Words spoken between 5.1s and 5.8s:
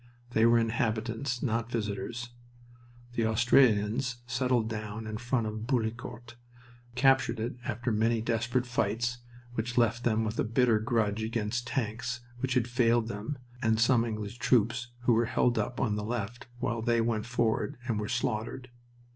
front of